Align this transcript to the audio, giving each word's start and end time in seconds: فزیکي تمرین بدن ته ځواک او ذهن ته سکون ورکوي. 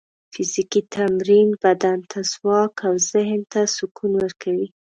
فزیکي 0.33 0.81
تمرین 0.95 1.49
بدن 1.63 1.99
ته 2.11 2.19
ځواک 2.31 2.75
او 2.87 2.93
ذهن 3.11 3.41
ته 3.51 3.61
سکون 3.75 4.11
ورکوي. 4.17 4.67